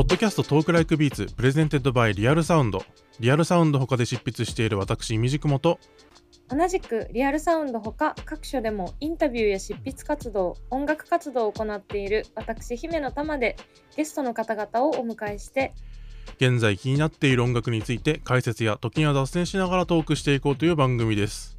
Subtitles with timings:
[0.00, 2.82] Podcast Talk Like Beats presented by Real Sound。
[3.18, 5.78] リアルサウンド他で執筆している私いみじくもと。
[6.48, 13.56] 同じくリアルサウンドほか各所でもインタビューや執筆活動音楽活動を行っている私姫乃たまで
[13.94, 15.74] ゲストの方々をお迎えして
[16.36, 21.58] 現在気になっている音楽について解説や時には脱線しながらトークしていこうという番組です。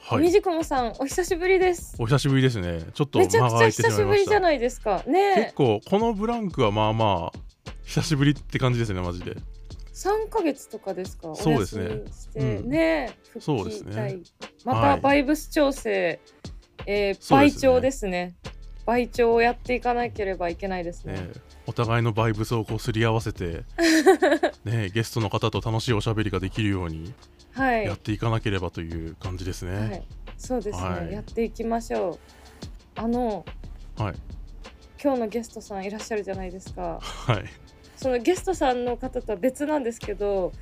[0.00, 0.22] はい。
[0.22, 1.94] みじくもさんお久しぶりです。
[1.98, 2.84] お久しぶりですね。
[2.94, 5.02] ちょっとめちゃくちゃ久しぶりじゃないですか。
[5.04, 7.51] 結ね構このブランクはまあまあ
[7.84, 9.36] 久しぶりって感じですねマジで。
[9.92, 11.34] 3ヶ月とかですか？
[11.34, 11.84] そうですね。
[11.84, 12.68] お休みして、うん。
[12.70, 14.18] ね復帰そうですね。
[14.64, 14.96] まはい。
[14.96, 16.20] たバイブス調整、
[16.86, 18.32] えー倍そうですね。
[18.32, 18.52] 調ですね。
[18.84, 21.12] 倍調をやっていかなければいけないですね。
[21.14, 21.30] ね
[21.66, 23.62] お互いのバイブスをこうすり合わせて
[24.64, 27.14] ねゲストの方と楽しいおしゃべりができるように
[27.52, 27.84] はい。
[27.84, 30.02] やっていかなければという感じですね、はい、
[30.36, 31.12] そうですね、はい。
[31.12, 32.18] やっていきましょう。
[32.96, 33.44] あの
[33.96, 34.14] はい。
[35.00, 36.98] 今日のゲストさんいらっしゃるじゃないですか。
[37.00, 37.44] はい
[38.02, 40.52] そのゲストさんの方とは別なんですけど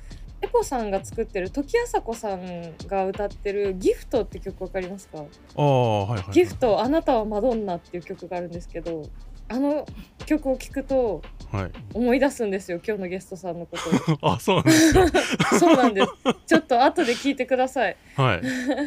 [0.41, 5.19] エポさんが作ってる時あさこさんが歌ってる「ギフト」って曲わかりますか？
[5.19, 9.03] ああはいはい、はい、ギフトあなたはマドンナっていう曲があるんですけど
[9.49, 9.85] あの
[10.25, 11.71] 曲を聴くとはい。
[11.93, 14.17] 思い出すんですよ今日のゲストさんのこと。
[14.25, 15.55] あそうなんですか？
[15.55, 16.07] を そうなんです。
[16.47, 17.97] ちょっと後で聞いてください。
[18.15, 18.41] はい。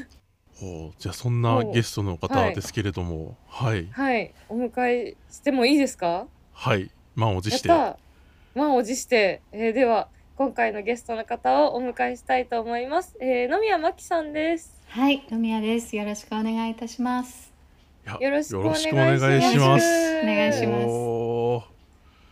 [0.58, 3.36] ほうじゃあそんなゲストの方ですけれども。
[3.48, 3.86] はい。
[3.92, 4.32] はい。
[4.48, 6.27] お迎えしてもいいですか？
[6.52, 6.91] はい。
[7.14, 7.69] 満を持して。
[7.69, 7.98] や
[8.55, 14.80] 満を持して、えーでは今回のゲストの方をお迎えしたいと思います、えー、野宮真紀さんです。
[14.88, 15.97] はい、野宮です。
[15.97, 17.52] よろしくお願いいたします。
[18.20, 19.12] よろしくお願いします。
[19.12, 20.22] よろしくお願いします。
[20.22, 21.64] お願いしますお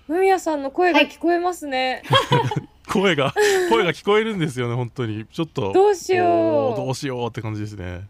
[0.09, 0.12] ー。
[0.12, 2.03] 野宮さんの声が聞こえますね、
[2.93, 3.33] 声が
[3.70, 5.27] 声が聞こえるんですよね本当に。
[5.27, 6.77] ちょっとどうしよう。
[6.77, 8.03] どうしようって感じですね。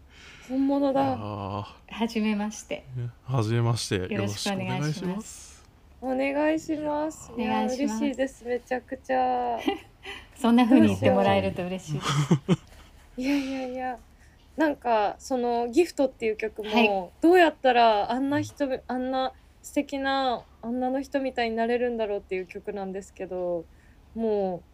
[0.49, 1.01] 本物だ。
[1.19, 2.83] あはじめまして。
[3.29, 3.95] ーはじめまして。
[3.95, 5.52] よよろしくお願いします
[6.05, 7.31] お願いします。
[7.33, 7.81] お願いします。
[7.81, 8.43] や嬉しいです。
[8.43, 9.57] めちゃくちゃ。
[10.35, 11.99] そんな風に言ってもらえると嬉しい。
[13.23, 13.97] いやいやいや。
[14.57, 17.09] なんかその「ギフト」っていう曲も、はい。
[17.21, 19.31] どうやったらあんな人あんな
[19.61, 23.63] 素敵な女の人みたいになれるんだろうっていう曲なんですけど
[24.13, 24.72] もうみ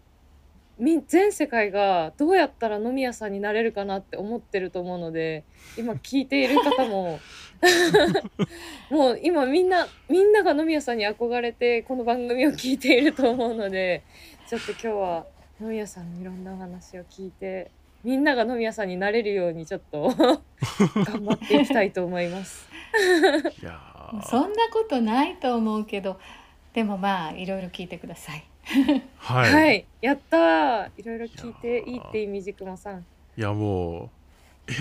[1.07, 5.43] 全世界がどうやったら野宮さんになれるかなって思ってると思うので
[5.77, 7.19] 今聞いている方も
[8.89, 14.03] もう今みんなみんなが野宮さんに憧れてこの番組を聞いていると思うので
[14.47, 15.25] ちょっと今日は
[15.59, 17.71] 野宮さんのいろんなお話を聞いて
[18.03, 22.69] みんなが野宮さんになれるようにちょっと 頑張っていきたいと思います。
[23.61, 26.17] いやーそんなことないと思うけど、
[26.73, 28.48] でもまあいろいろ聞いてください。
[29.17, 29.79] は、はい。
[30.01, 30.89] い、やったー。
[30.97, 32.93] いろいろ聞いていいっていいみじくまさ。
[32.93, 33.05] ん。
[33.37, 34.09] いやもう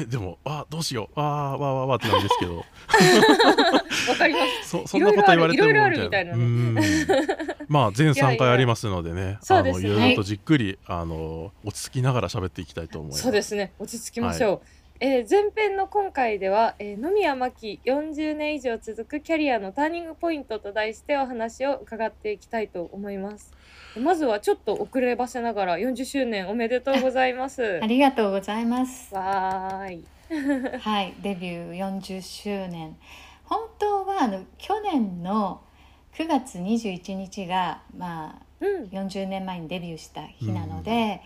[0.01, 1.21] えでもあどうしよう。
[1.21, 2.57] あーわーわーわーって感じですけど。
[4.13, 4.69] わかります。
[4.69, 6.37] そそんなこと言われてもいろいろあるみたいな
[7.69, 9.39] まあ全3回ありますのでね。
[9.43, 13.23] いろいろとじっくり、あの落ち着きながら喋っていきたいと思います。
[13.23, 13.73] そうですね。
[13.79, 14.61] 落ち着きましょう。
[15.01, 23.53] えー前編の今回では、えー野宮真紀40年以上続くキャリアのターニングポイントと題してお話を伺っていきたいと思います。
[23.97, 27.87] まずはちょっと遅ればせながら40周年おめでとうございます あ。
[27.87, 29.15] りがとうございます。
[29.15, 30.05] わーい。
[30.79, 32.97] はい、デビュー40周年。
[33.45, 35.63] 本当はあの去年の
[36.13, 38.85] 9月21日がまあうん。
[38.87, 41.23] 40年前にデビューした日なので、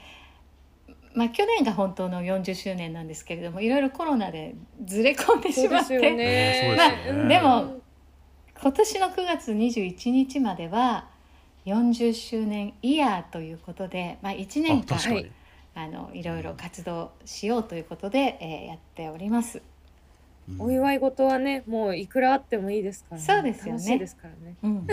[1.15, 6.11] まあ、去年が本当の40周年なんですけれどもいろいろコロナでずれ込んでしまって、ね。
[6.12, 7.83] ねそうですよねうんでも
[8.61, 11.09] 今年の9月21日までは
[11.67, 14.99] 40周年イヤーということで、まあ、1年間
[15.75, 19.59] あのいろいろ活動しようということで、えーやっております。
[19.59, 19.62] うん
[20.59, 23.25] お祝い事はねもういくらあってもいいですからね。
[23.25, 24.56] そうですよね楽しいですからね。
[24.62, 24.87] うん、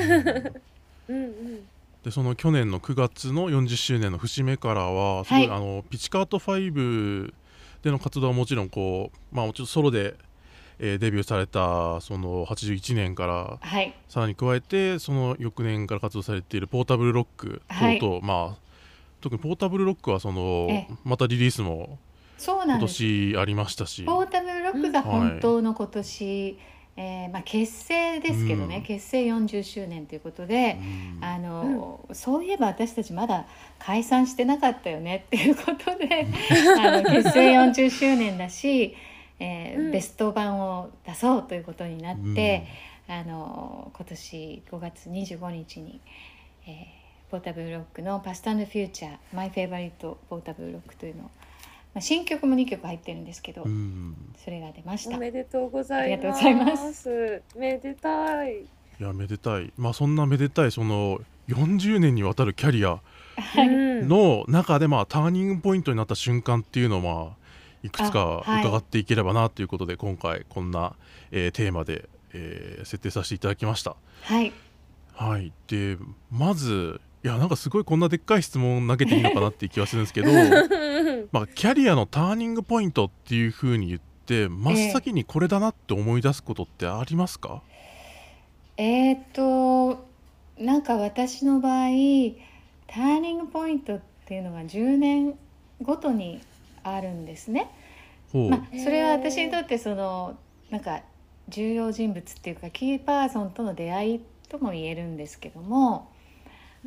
[1.07, 1.67] うん うん。
[2.03, 7.33] でその去年の9月の40周年の節目からはすごい、はいあのピチカート5
[7.81, 10.15] での活動はもちろんこう、まあ、もちろんソロで、
[10.79, 13.93] えーデビューされたその81年からはい。
[14.07, 17.99] さらに加えてその翌年から活動されているポータブルロックはい。
[17.99, 18.69] 等々、まあ
[19.21, 20.87] 特にポータブルロックはそのええ。
[21.03, 21.99] またリリースも
[22.41, 26.57] 今年ありましたし、ポータブルロックが本当の今年、
[26.95, 28.83] えーまあ、結成ですけどね、うん。
[28.83, 31.23] 結成40周年ということで、うん。
[31.23, 33.45] あのそういえば私たちまだ
[33.77, 36.27] 解散してなかったよねっていうことで
[36.79, 38.95] あの結成40周年だし、
[39.39, 39.91] えーうん。
[39.91, 42.67] ベスト版を出そうということになって、
[43.07, 46.01] あの今年5月25日に、
[46.67, 46.99] えー
[47.29, 53.71] ポータブルロックの「Past & Future My Favorite Portable Rock」というのを、まあ、新曲も2曲入ってるんですけど、うん。
[53.71, 55.15] うんそれが出ました。
[55.15, 56.39] おめでとうございます。
[56.43, 57.41] ありがとうございます。
[57.55, 58.61] めでたい。
[58.61, 58.67] い
[58.99, 59.71] やめでたい。
[59.77, 61.19] まあそんなめでたいその
[61.49, 62.99] 40年にわたるキャリア
[63.57, 64.07] うん。
[64.07, 67.37] の中で、まあ、ターニングポイントになった瞬間っていうのを、まあ、
[67.83, 70.95] いくつか伺っていければなということで、今回こんな、
[71.31, 73.95] えーテーマで、えー設定させていただきました。
[74.21, 74.53] はい。
[75.15, 75.97] はい、で
[76.31, 80.31] まずいやなんかすごいこんなでっかい質問投げていいのかなっていう気はするんですけど、
[81.33, 87.61] まあ、キャリアのターニングポイントっていうふうに言って真っ先にこれだなって思い出すことってありますか、
[88.77, 90.07] えーっと
[90.57, 91.89] なんか私の場合
[92.87, 95.35] ターニングポイントっていうのが10年
[95.81, 96.41] ごとに
[96.93, 97.71] あるんですね。
[98.33, 100.37] まあ、それは私にとってその
[100.69, 101.01] なんか
[101.47, 106.11] 重要人物っていうかキーパーソンとの出会いとも言えるんですけども、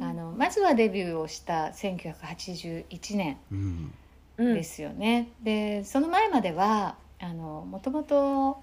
[0.00, 3.92] あのまずはデビューをした1981年うん。
[4.38, 4.54] うん。
[4.54, 5.28] ですよね。
[5.42, 8.62] でその前まではあのもともと、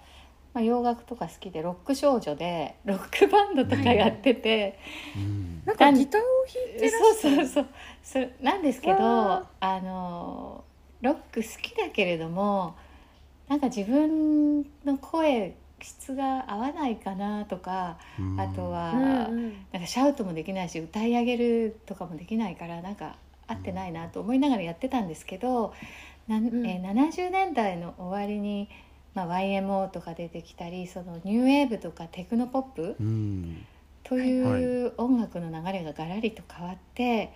[0.54, 4.80] まあ、洋楽とか好きでロック少女でロックバンドとかやってて、
[5.16, 5.62] うん。
[5.66, 7.36] なんかギターを弾いてらっしゃる。
[7.36, 7.68] そうそう
[8.04, 8.32] そう。
[8.42, 10.64] なんですけどわあの
[11.02, 12.76] ロック好きだけれども
[13.48, 18.40] なんか自分の声質が合わないかなとかうん。
[18.40, 19.54] あとは、うんうん。
[19.72, 23.16] なんかシャウトもできないし歌い上げるとかもできないからなんか
[23.48, 25.74] 合ってないなと思いながらやってたんですけど、
[26.28, 28.70] なえー70年代の終わりに、
[29.16, 33.66] まあ、YMO とか出てきたりそのニューウェーブとかテクノポップうん。
[34.04, 37.34] という音楽の流れがガラリと変わってで、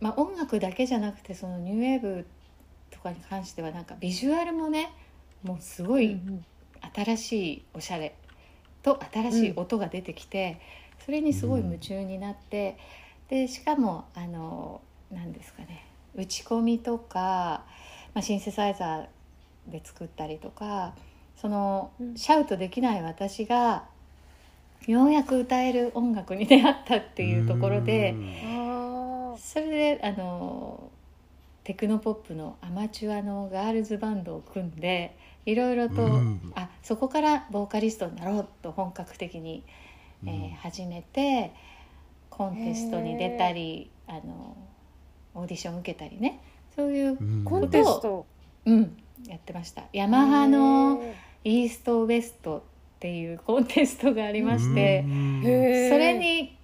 [0.00, 2.26] まあ、音楽だけじゃなくてそのニューウェーブ
[2.90, 4.92] とかに関してはなんかビジュアルもね
[5.42, 6.44] もうすごいうん
[6.94, 8.14] 新しいおしゃれ
[8.82, 10.60] と新しい音が出てきて、
[11.04, 12.78] それにすごい夢中になって、
[13.28, 14.80] でしかもあの
[15.10, 15.84] 何ですかね
[16.14, 17.64] 打ち込みとか、
[18.14, 20.94] まあ、シンセサイザーで作ったりとか
[21.36, 22.16] そのうん。
[22.16, 23.84] シャウトできない私が
[24.86, 28.14] ようやく歌える音楽に出会ったっていうところで
[29.38, 30.90] それであの
[31.64, 36.52] テクノポップのアマチュアのガールズバンドを組んでいろいろと、うん。
[36.54, 39.64] あそこからボーカリストになろうと本格的に、
[40.24, 41.52] えー始めて
[42.30, 44.56] コンテストに出たりあの
[45.34, 46.40] オーディション受けたりね。
[46.74, 47.44] そういう、うん。
[47.44, 48.26] コンテスト。
[48.64, 48.96] うん、
[49.26, 49.84] やってました。
[49.92, 55.08] ヤマハのへイーストウエストっていうコンテストがありまして、そ
[55.96, 56.55] れに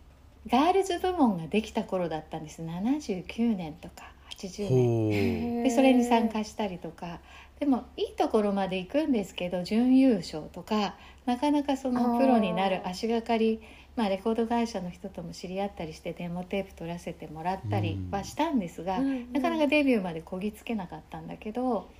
[0.49, 2.63] ガールズ部門ができた頃だったんです。
[2.63, 5.63] 79年とか80年。
[5.63, 7.21] でそれに参加したりとか。
[7.61, 10.97] でもいいところまで行くんですけど準優勝とか
[11.27, 13.61] なかなかそのプロになる足がかり
[13.95, 21.91] まあ、レコード会社の人とも知り合ったりしてデモテープ取らせてもらったりはしたんですが、うんなかなかデビューまでこぎつけなかったんだけど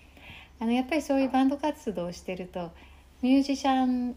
[0.59, 2.71] あのやっぱりそういうバンド活動をしてると
[3.21, 4.17] ミュージシャン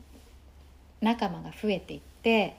[1.01, 2.55] 仲間が増えていって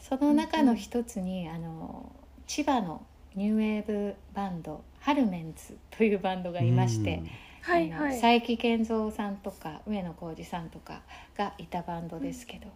[0.00, 2.12] その中の一つに、あの
[2.46, 7.22] 千葉のニューウェーブバンドハルメンズというバンドがいまして、
[7.64, 11.02] あのはいはい佐伯健三さんとか上野浩二さんとか
[11.36, 12.66] がいたバンドですけど、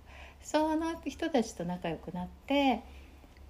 [0.42, 2.82] その人たちと仲良くなって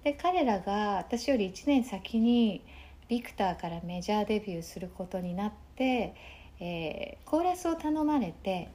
[0.03, 2.61] で彼らが私より1年先に
[3.07, 6.15] ビクターからメジャーデビューすることになって、
[6.59, 8.69] えーコーラスを頼まれて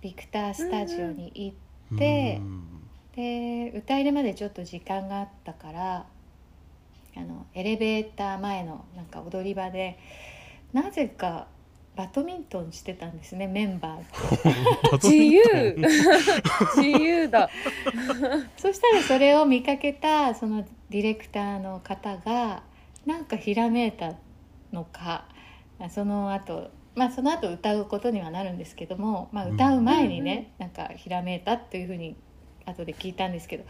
[0.00, 2.38] ビクタースタジオに行って。
[2.40, 2.77] うん
[3.18, 6.06] で歌入れまでちょっと時間があったから
[7.16, 9.98] あのエレベーター前のなんか踊り場で
[10.72, 11.48] なぜか
[11.96, 15.42] バドミントンしてたんですねメンバー 自由。
[16.76, 17.50] 自由だ。
[18.56, 22.62] そしたらそれを見かけたそのディレクターの方が
[23.04, 24.14] なんかひらめいた
[24.72, 25.24] のか
[25.90, 32.16] その後まあその後歌うことにはなるんですけども、まあ、歌う前にね、なんかひらめいたっていうふうに
[32.68, 33.64] 後で聞いたんですけど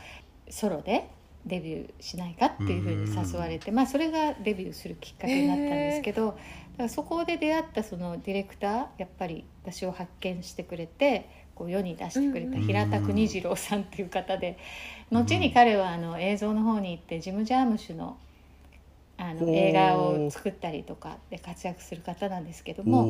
[0.51, 1.09] ソロで
[1.47, 6.39] デビューしないかっていうふうに誘われて、まあ、それがデビューするきっかけになったんですけど、だか
[6.79, 14.59] らそこで出会ったそのディレクターやっぱり私を発見してくれてこう世に出してくれた平田邦次郎さんっていう方で
[15.11, 18.17] 後に彼はあの映像の方に行ってジム・ジャームシュの
[19.21, 23.03] あの映画を作ったりとかで活躍する方なんですけども、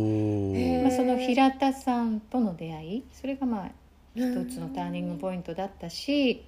[0.82, 3.70] まあ、その平田さんとの出会いそれがまあ
[4.14, 6.44] 一つのターニングポイントだったし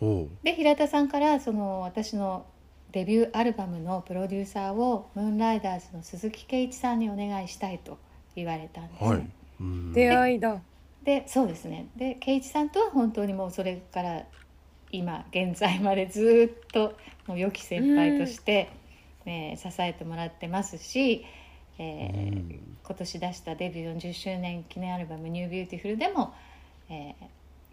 [0.00, 2.46] ほで平田さんからその私の
[2.92, 7.98] デビューアルバムのプロデューサーをムーンライダーズの鈴木慶一さんにお願いしたいと
[8.36, 9.04] 言われたんです。
[9.04, 9.08] ね。
[9.08, 9.30] うはい。
[9.60, 9.92] うん。
[9.92, 10.60] 出会いだ。
[11.02, 11.88] でそうですね。
[11.96, 14.24] で慶一さんとは本当にもうそれから
[14.90, 18.70] 今現在までずっともう良き先輩として、
[19.24, 21.24] えー支えてもらってますし、
[21.78, 22.76] えーうん。
[22.84, 26.34] 今年出したデビュー40周年記念アルバム「New Beautiful でも、
[26.92, 27.26] えー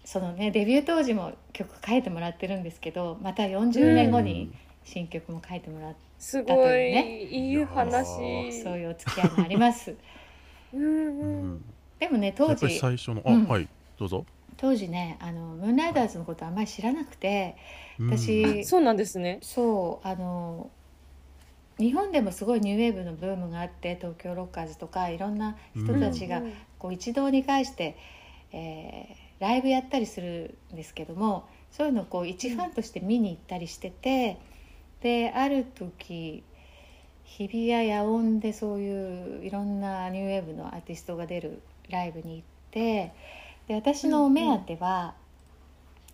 [0.06, 4.52] そのねデビュー当時も曲書いてもらってるんですけどまた40年後に
[4.84, 8.64] 新曲も書いてもらって、すだというごいねいい話。
[8.64, 9.94] そういうお付き合いもあります。
[10.74, 11.54] うんううん。
[11.54, 11.64] ん
[12.00, 13.46] でもね当やっぱり時最初のあ、うん。
[13.46, 13.68] はい
[14.00, 14.26] どうぞ。
[14.58, 17.56] 当時ねあのムーンライダーズのことあんまり知らなくて
[18.00, 18.18] うん。
[18.18, 19.38] 私そうなんですね。
[19.44, 20.72] そうあの
[21.78, 26.54] 日本でもすごいニューウェーブのブームがあって東京ロッカーズとかいろんな人たちがうんうん。
[26.80, 27.98] こう一堂に会して、
[28.52, 34.38] えーライブやったりするんですけどもそういうのをこう一ファンとして見に行ったりしてて、
[35.02, 36.44] である時
[37.24, 43.14] 日比谷野音でそういういろんなニューウェーブのアーティストが出るライブに行って
[43.68, 45.14] で私のお目当ては、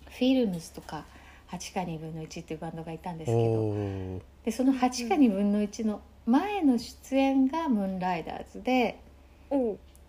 [0.09, 1.05] フィルムスとか
[1.51, 8.99] 8か2分の1っていうバンドがいたんですけどでその8か2分の1の前の出演がムーンライダーズで。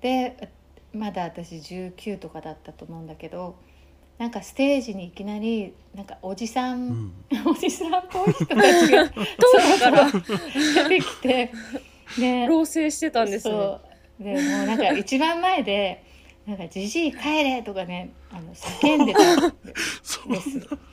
[0.01, 0.51] で
[0.97, 3.57] まだ私19とかだったと思うんだけど
[4.19, 6.89] なんかステージにいきなりなんかおじさ、うん。
[6.89, 7.13] ん
[7.45, 11.53] おじさんっぽい人たちが そうそう出てきて
[12.19, 13.55] で老成してたんですね。
[13.55, 13.81] そ
[14.21, 14.25] う。
[14.25, 16.03] でもうなんか一番前で
[16.47, 19.75] 「なんかじじい帰れ!」とかねあの叫んでたんで。
[19.77, 20.21] す。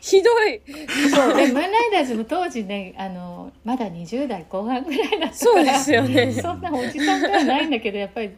[0.02, 0.62] ひどい。
[1.10, 1.38] そう。
[1.38, 6.34] でムーンライダーズも当時ねあのまだ20代後半ぐらいだったからそうですよね。
[6.34, 8.32] そんなおじさんではないんだけどやっぱり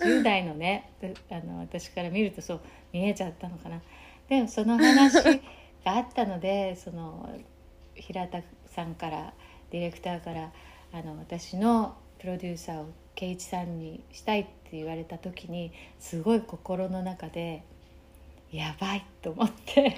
[0.00, 0.90] 10代のね
[1.30, 2.60] あの私から見るとそう
[2.92, 3.80] 見えちゃったのかな。
[4.28, 5.22] でもその話
[5.84, 7.28] があったので その
[7.94, 9.32] 平田さんから
[9.70, 10.52] ディレクターから
[10.92, 17.64] あの私のプロデューサーを圭一さんにしたいって言われた時にすごい心の中で
[18.52, 19.96] やばいと思って。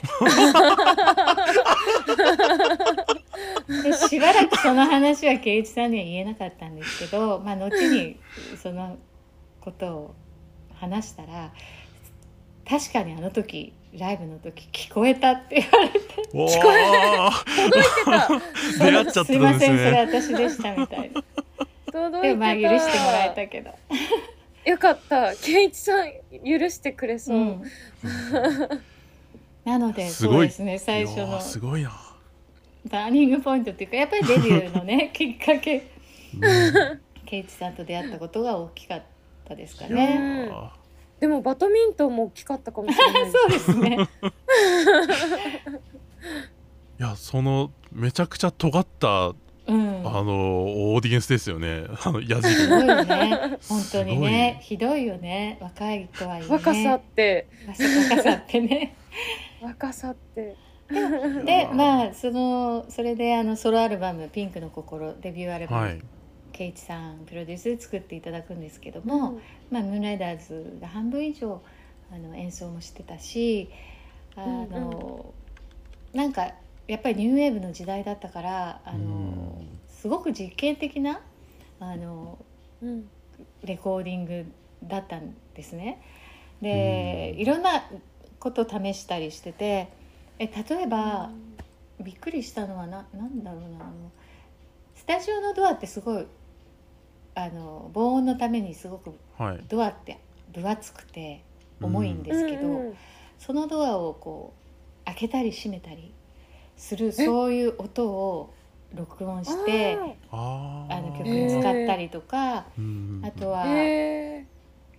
[3.83, 8.19] でしばらくその話は圭一さんには言えなかったんですけど、まあ、後に
[8.61, 8.99] その
[9.63, 10.15] ことを
[10.75, 11.53] 話したら
[12.69, 16.01] 確かにあの時ライブの時聞こえたって言われて
[16.33, 16.51] おー。
[18.79, 21.23] 出出会っちゃってたんですすいませんそれね私でしたみたいな。
[21.93, 22.55] 届いてた。
[22.55, 23.71] で許してもらえたけど、
[24.65, 25.37] よかった。
[25.37, 27.63] 健一さん許してくれそう、うん。
[29.65, 30.37] なのですごい。
[30.37, 31.41] そうですね最初の。
[31.41, 31.93] すごいな、
[32.91, 35.87] ターニングポイントっていうかやっぱりデビューのね きっかけ。
[36.35, 37.01] うん。
[37.27, 39.05] 圭一さんと出会ったことが大きかった
[39.55, 40.49] ですかね。
[40.51, 40.71] ー
[41.21, 43.97] でもバドミントンも大きかったかもしれないです そうですね。
[46.99, 49.33] いやそのめちゃくちゃ尖った
[49.69, 50.03] うん。
[50.05, 53.59] あのオーディエンスですよねあの矢す印ごいよね。
[53.69, 55.59] 本当にね、すひどいよね。
[55.61, 56.47] 若いとはね。
[56.49, 58.95] 若さって若さってね。
[59.61, 60.57] 若さって
[61.45, 66.03] で、まあそのそれであのソロアルバムピンクの心デビューアルバム、
[66.63, 69.41] はいケイチさんプロデュースで作っていただくんですけども、
[69.71, 71.61] まあムーンライダーズが半分以上
[72.13, 73.69] あの演奏もしてたし、
[74.37, 75.35] あの、
[76.13, 76.53] なんか
[76.87, 79.79] やっぱりニューウェーブの時代だったからあの、うん。
[79.89, 81.21] すごく実験的な
[81.81, 82.39] あの
[82.81, 83.09] うん。
[83.65, 84.47] レコーディング
[84.85, 86.01] だったんですね。
[86.61, 87.41] で、うん。
[87.41, 87.85] いろんな
[88.39, 89.89] こと試したりしてて
[90.39, 91.31] え例えば、
[92.01, 94.13] びっくりしたのはななんだろうなあの
[94.95, 96.27] スタジオのドアってすごい
[97.35, 99.61] あの防音のためにすごくはい。
[99.69, 100.19] ドアって
[100.53, 101.43] 分厚くて
[101.81, 102.87] 重いんですけど、うん。
[102.89, 102.97] うん
[103.45, 104.53] そのドアをこ
[105.03, 106.15] う開けたり閉めたり
[106.77, 108.55] するそういう音を
[108.95, 109.99] 録音して
[110.31, 114.47] あの曲に使ったりとか、うんあとは、へ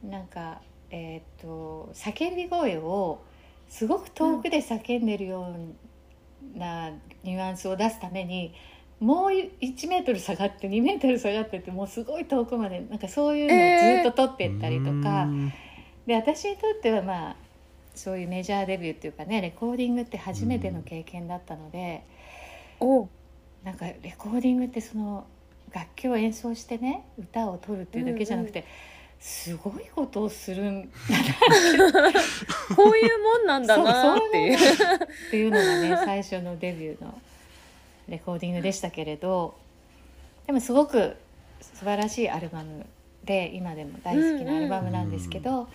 [0.03, 0.59] なんか
[0.91, 3.21] えっ、と叫び声を
[3.69, 5.55] すごく遠くで叫んでるよ
[6.55, 6.89] うな
[7.23, 8.53] ニュアンスを出すために
[9.03, 15.53] もう1メートル下がって2メートル下がってってもうすごい遠くまでなんかそういうのをずっと撮っていったりとか、うん。
[16.07, 17.35] で私にとってはまあ
[17.95, 23.09] そういうメジャーデビューっていうかねレコーディングって初めての経験だったので、ーお
[23.65, 25.25] なんかレコーディングってその
[25.73, 28.65] 楽器を演奏してね歌を取るっていうだけじゃなくて、
[29.19, 30.83] すごいことをするん
[32.75, 34.57] こういうもんなんだなっていう。
[34.57, 34.59] っ
[35.31, 37.21] ていうのがね最初のデビューの
[38.13, 39.55] レコーディングでしたけれど
[40.45, 41.15] でもすごく
[41.61, 42.85] 素晴らしいアルバム
[43.23, 45.69] で今でも大好きなアルバムなんですけど、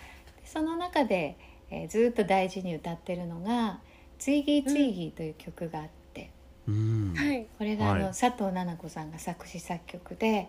[0.45, 1.37] その中で、
[1.71, 3.81] えーずっと大事に歌ってるのが
[4.19, 6.31] 「ツイギーツイギー」という曲があって、
[6.69, 7.15] うん。
[7.17, 7.47] はい。
[7.57, 8.15] これがあの、はい。
[8.15, 10.49] 佐藤奈々子さんが作詞作曲で、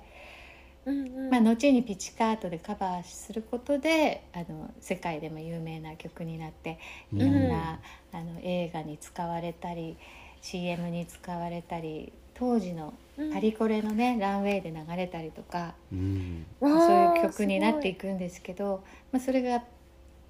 [0.86, 1.30] うんうん。
[1.30, 6.80] まあ、後にピチカートでカバーすることであの世界でも有名な曲になって
[7.14, 7.80] いろんな、
[8.12, 9.98] あの映画に使われたり
[10.42, 13.34] CM に使われたり当時のうん。
[13.34, 16.46] パリコレのね、ランウェイで流れたりとか、うん。
[16.62, 18.82] そういう曲になっていくんですけど、
[19.12, 19.62] まあ、それが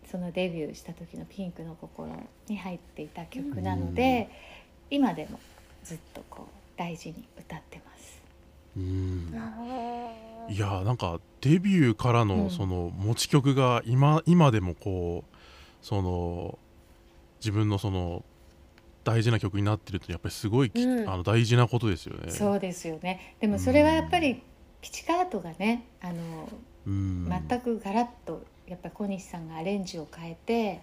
[0.09, 2.11] そのデビューした時の「ピンクの心」
[2.49, 4.27] に入っていた曲なので、
[4.89, 5.39] 今でも
[5.83, 8.21] ずっとこう大事に歌ってます。
[8.75, 9.31] うん。
[10.49, 12.29] いやーなんかデビューからうん。
[12.29, 15.35] のその持ち曲が今今でもこう
[15.85, 16.57] その
[17.39, 18.23] 自分のその
[19.09, 21.09] 大事な曲になってるってやっぱりすごいき、うん。
[21.09, 22.31] あの大事なことですよね。
[22.31, 23.35] そうですよね。
[23.39, 24.41] でもそれはやっぱり
[24.81, 26.49] ピチカートがねあの
[26.85, 27.29] うん。
[27.49, 30.81] 全くガラッとやっぱり小西さんがアレンジを変えて、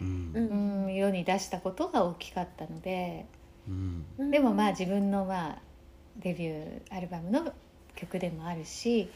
[0.00, 0.30] うん。
[0.34, 3.26] うんうん、世に出したことが大きかったので
[3.68, 4.04] うん。
[4.18, 4.30] うん。
[4.30, 5.58] でもまあ自分のまあ
[6.16, 7.52] デビューアルバムの
[7.94, 9.10] 曲でもあるし、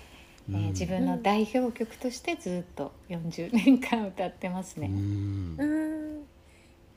[0.48, 4.86] えーうん自分の代表曲としてずっと40年間歌ってますうね。
[4.86, 5.56] ん。
[5.58, 6.35] うん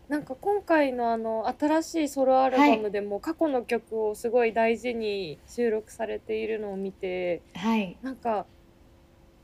[0.09, 8.47] なんか今回のあの新しいソロアルバムでも過去の曲をすごい大事に収録されているのを見てはい、なんか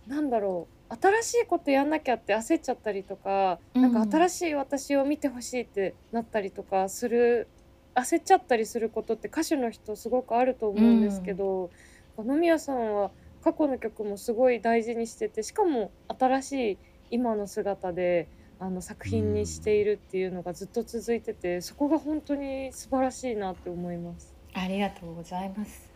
[0.08, 3.82] なんだろう新しいことやんなきゃって焦っちゃったりとか、うん。
[3.82, 7.48] なんか新しい私を見てほしいってなったりとかする
[7.96, 11.70] 焦っちゃったりすることって歌手の人すごくあると思うんですけど、
[12.18, 13.12] 野宮さんは
[13.44, 16.78] 過去の曲もすごい大事にしててしかも新しい
[17.12, 18.28] 今の姿で
[18.60, 24.34] あの作品にしているっていうのがずっと続いててそこが本当に素晴らしいなって思います。
[24.54, 25.90] ありがとうございます。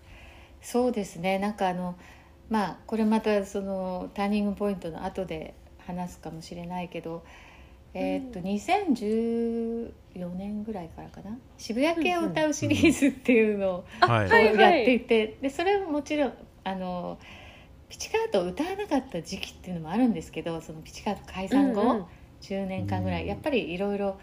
[0.61, 1.39] そうですね。
[1.39, 1.95] なんかあの
[2.49, 5.53] まあこれまたそのターニングポイントの後で
[5.85, 7.23] 話すかもしれないけど、
[7.93, 11.37] えーっと2014年ぐらいからかな？
[11.57, 16.33] 渋谷系を歌うシリーズっていうのをやっていて、でそれももちろん
[16.65, 17.17] あの
[17.87, 22.05] ピチカートを歌わなかった時期っていうのもあるんですけどそのピチカート解散後、うんうん
[22.41, 23.27] 10年間ぐらい、うん。
[23.27, 24.19] やっぱりいろいろ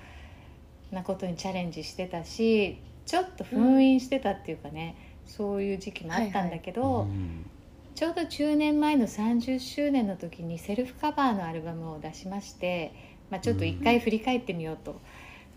[0.90, 4.96] なことにチャレンジしてたしちょっと封印してたっていうかね、
[5.26, 7.46] そういう時期もあったんだけど、うん。
[7.94, 12.92] ちょうど10年前の30周年の時にセルフカバーのアルバムを出しまして、
[13.31, 15.00] まあ、ちょっと一回振り返ってみようと。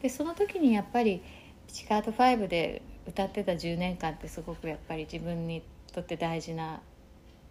[0.02, 1.22] でその時にやっぱり
[1.68, 6.80] ピチカート5で歌ってた10年間ってすごくやっぱり自分にとって大事な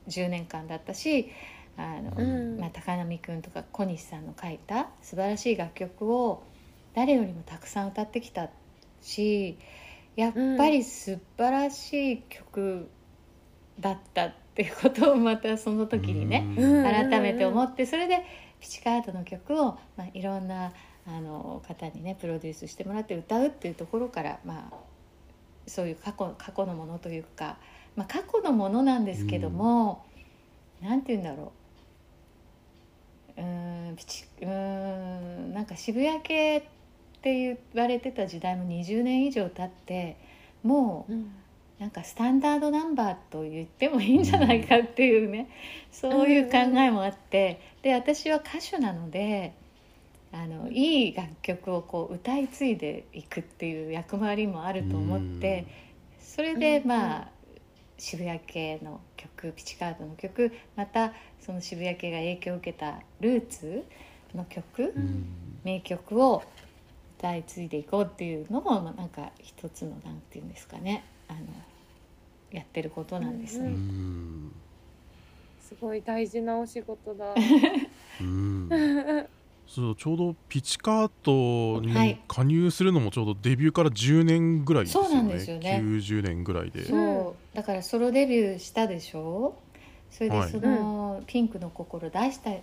[0.09, 1.31] 10年間だったし
[1.79, 2.61] あの、うん。
[2.61, 6.43] まあ、高波くんとか小西さんの書いた素晴らしい楽曲を
[6.95, 8.51] 誰よりもたくさん歌ってきた
[9.01, 9.57] し
[10.17, 12.88] やっぱり素晴らしい曲
[13.79, 16.85] だったっていうことをまたその時にね、うん。
[16.85, 18.25] 改めて思ってそれで
[18.61, 20.73] ピチカートの曲を、まあ、いろんな
[21.07, 24.77] あの方にねプロデュースしてもらって歌うっていうところから、まあ、
[25.69, 27.59] そういう過去過去のものというか、
[27.95, 30.05] まあ、過去のものなんですけども、
[30.83, 31.58] なんて言うんだろう
[33.38, 36.62] うーんピチうーんなんか渋谷系っ
[37.22, 40.16] て言われてた時代も20年以上経って
[40.62, 41.31] もううん。
[41.79, 45.48] なんかスタンダードナンバーと言ってもいいんじゃないかっていうね、
[45.92, 49.53] そういう考えもあってで私は歌手なので
[50.33, 55.66] あのいい楽曲をこう歌い継いでいくっていう役回りもあると思って
[56.20, 56.88] それでうん。
[56.88, 57.29] まあ
[57.99, 63.85] 渋谷系の曲ピチカードの曲またその渋谷系が影響を受けたルーツ
[64.35, 65.27] の曲うん
[65.65, 66.43] 名曲を
[67.19, 71.41] 歌い継いでいこうっていうのもまあなんか一つのなんていうんですかねあの
[72.53, 73.69] やってることなんですうね。
[73.71, 74.53] ん
[75.61, 77.35] すごい大事なお仕事だ。
[78.21, 78.69] うん
[79.69, 82.09] そうちょうどピチカートはい。
[82.09, 85.09] に加入するのもちょうどデビューから10年ぐらいですよね。
[85.09, 85.81] そうなんですよね。
[85.85, 86.87] 90年ぐらいで。
[86.87, 87.57] そう。
[87.57, 89.55] だからソロデビューしたでしょ？
[90.11, 90.51] それではい。
[90.51, 92.61] その「ピンクの心」出したん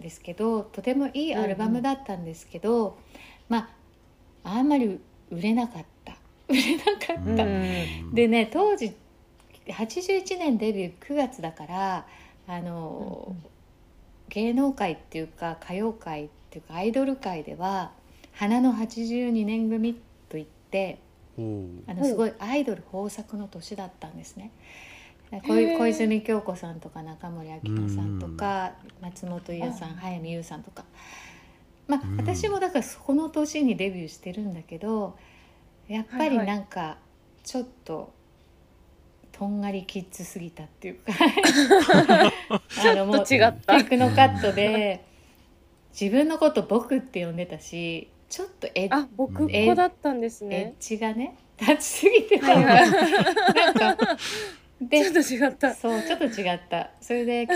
[0.00, 2.96] ですけどとてもいいアルバムだったんですけど、
[3.48, 3.70] ま
[4.44, 6.16] ああんまり売れなかった。
[6.48, 8.14] 売れなかった、うん。
[8.14, 8.92] でね当時
[9.66, 12.06] 81年デビュー9月だから
[12.46, 13.42] あの、うんうん。
[14.30, 17.90] 芸能界っていうか歌謡界っていうかアイドル界では
[18.32, 21.00] 花の82年組といって
[21.36, 24.52] ほうあのすごいアイドル豊作の年だったんですね。
[25.32, 30.84] 小小泉今日子さんとか中森明菜さんとか松本伊代さんあ早見優さんとか。
[31.88, 32.16] まあうん。
[32.18, 35.16] 私もだからそこの年にデビューしてるんだけど
[35.88, 36.98] やっぱりなんか
[37.42, 38.12] ちょっと
[39.32, 41.12] とんがりキッズすぎたっていうか。
[42.70, 43.78] ちょっと違った。
[43.78, 45.04] テクノカットで
[45.98, 50.74] 自分のこと僕って呼んでたしちょっとエッあ、僕っ子だったんですエッね。
[50.80, 52.90] ジがね立ちすぎてたのはいはい。
[53.54, 54.16] なんか
[54.80, 55.72] でちょっと違った。
[55.74, 57.46] そうちょっと違ったそれで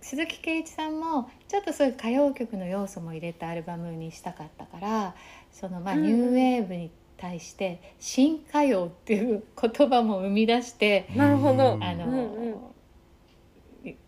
[0.00, 5.14] 鈴木圭一さんもちょっとそういう歌謡曲の要素も入れたアルバムにしたかったから
[5.52, 12.54] そのまあうんニューウェーブに対して「新歌謡」っていう言葉も生み出してなるほどあの、うんうん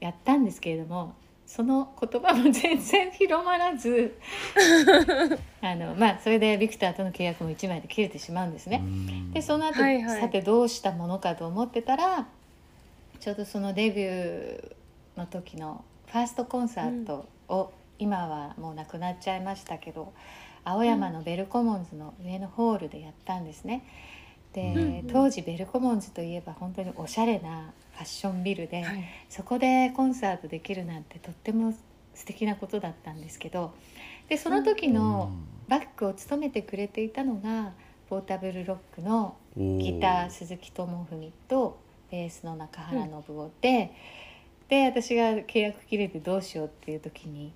[0.01, 1.15] やったんですけれども
[1.47, 4.19] その言葉も全然広まらず
[5.63, 8.83] あの、まあ、それでビクターとの契約も1枚で切れてしまうんですね。
[9.33, 12.27] でその後、はいはいさてどうしたものかと思ってたら
[13.21, 20.13] ちょうどそのデビューの時のファーストコンサートを、今はもうなくなっちゃいましたけど
[20.65, 23.85] 青山のベルコモンズの上のホールでやったんですね。
[24.53, 29.05] で、うんうん当時ベルコモンズといえば本当におしゃれなファッションビルで、はい。
[29.29, 31.75] そこでコンサートできるなんてとっても
[32.17, 33.75] 素敵なことだったんですけど
[34.29, 35.33] でその時の
[35.69, 37.73] バックを務めてくれていたのが
[38.09, 41.79] ポータブルロックのギター鈴木智文と
[42.11, 43.93] ベースの中原信夫で、
[44.69, 47.53] で私が契約切れてどうしようっていう時に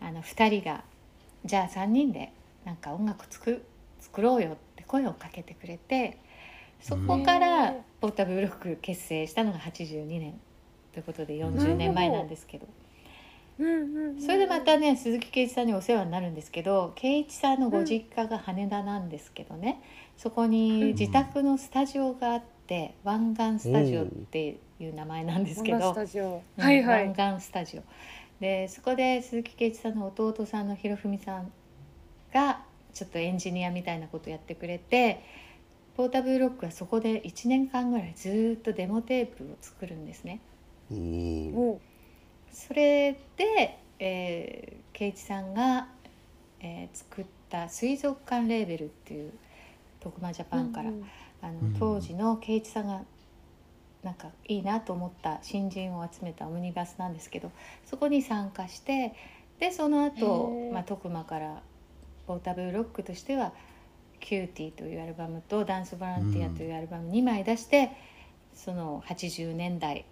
[0.00, 0.84] あの2人が
[1.44, 2.32] 「じゃあ3人で
[2.64, 3.64] なんか音楽作
[4.00, 6.18] 作ろうよ」って声をかけてくれて
[6.80, 10.38] そこからへーポータブルロック結成したのが82年
[10.92, 12.66] ということで40年前なんですけど。
[12.66, 19.80] うんうんうんそれでまたね鈴木圭一さんにお世話になるんですけど圭一さんのご実家が羽田なんですけどね、
[20.16, 25.78] そこに自宅のスタジオがあって、湾岸スタジオっていう名前なんですけど。
[25.78, 27.14] うんはいはい。
[27.16, 27.82] 湾岸スタジオ。
[28.40, 31.52] でそこで鈴木圭一さんの弟さんの博文さん
[32.32, 32.60] が
[32.92, 35.22] ちょっとエンジニアみたいなことやってくれて
[35.96, 40.40] ポータブルロックはそこで1年間ぐらいずーっとデモテープを作るんですね。
[42.52, 45.88] それで、えー、圭一さんが、
[46.60, 49.32] えー作った水族館レーベルっていう
[50.00, 51.04] 徳間ジャパンから、うんうん。
[51.42, 51.76] あのうん。
[51.78, 53.02] 当時の圭一さんが
[54.02, 57.50] なんかいいなと思った新人を集めたオムニバスなんですけど
[57.86, 59.14] そこに参加して
[59.58, 61.62] でその後、まあ徳間から
[62.26, 63.52] ポータブルロックとしては
[64.24, 67.90] 「QT」というアルバムと「Dance Volunteer」というアルバム2枚出して、
[68.54, 70.06] その80年代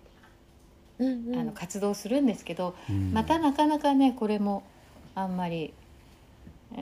[0.99, 1.37] うんうん。
[1.37, 3.13] あの活動するんですけど、うん。
[3.13, 4.65] またなかなかねこれも
[5.15, 5.73] あんまり
[6.75, 6.77] あ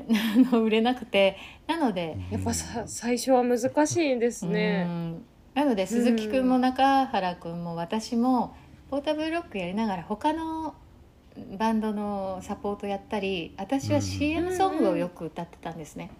[0.52, 1.36] の 売れなくて
[1.68, 4.84] なので、やっぱさ最初は難しいんですうね。
[4.84, 5.22] ん。
[5.54, 8.54] なので鈴木くんも中原くんも私も
[8.90, 10.74] ポータブルロックやりながら他の
[11.58, 14.02] バンドのサポートやったり私はうん。
[14.02, 16.10] CM ソングをよく歌ってたんですね、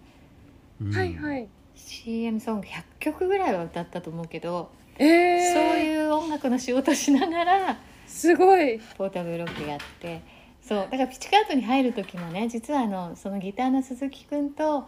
[0.89, 1.47] はいはい。
[1.75, 8.79] CM ソング100曲ぐらいは歌ったと思うけど、えー、そういう音楽の仕事しながらすごい。
[8.97, 10.21] ポータブルロックやって
[10.61, 14.87] そうだからピチカートに入る時もね実はあのそのギターの鈴木くんと、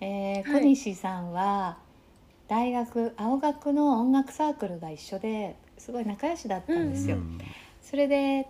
[0.00, 1.78] えーはい小西さんは
[2.46, 7.16] 大学青学の音楽サークルが一緒ですごい仲良しだったんですよ。
[7.16, 7.38] うん
[7.80, 8.48] それで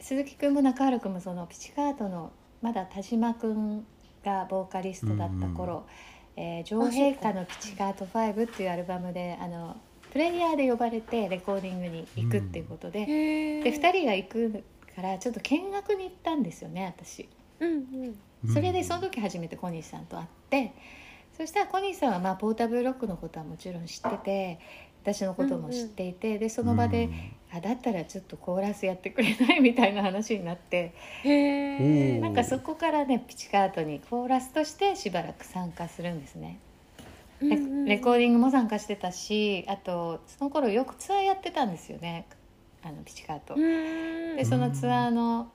[0.00, 3.86] 鈴木くんも中原くんもそのピチカートのまだ田島くん
[4.26, 5.86] がボーカリストだった頃
[6.36, 9.76] 「えー女王陛下のピチカート5」っていうアルバムであの
[10.10, 13.06] プレイヤーで呼ばれてレコーディングに行くっていうことで。
[13.06, 17.28] で2人が行くからちょっと見学に行ったんですよね私。
[17.60, 18.04] うんうん。
[18.04, 18.18] うん
[18.52, 20.72] それでその時初めて小西さんと会って
[21.36, 24.60] そしたら小西さんはまあポータブルロックのことはもちろん知ってて
[25.02, 27.08] 私のことも知っていて、でその場で、
[27.52, 29.60] あだったらちょっとコーラスやってくれない？
[29.60, 30.92] みたいな話になって。
[31.24, 36.58] へなんかそこからねピチカートにコーラスとしてしばらく参加するんですね。
[37.40, 42.26] レレコーーディングも参加してたしあとその頃よくツアーやってたんですよね。
[42.82, 43.54] あのピチカート。
[43.54, 44.36] うん。
[44.36, 45.50] でそのツアーの